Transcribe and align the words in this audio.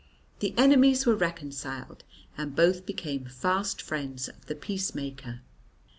The 0.39 0.55
enemies 0.57 1.05
were 1.05 1.13
reconciled, 1.13 2.03
and 2.35 2.55
both 2.55 2.87
became 2.87 3.25
fast 3.25 3.83
friends 3.83 4.27
of 4.27 4.47
the 4.47 4.55
peacemaker. 4.55 5.41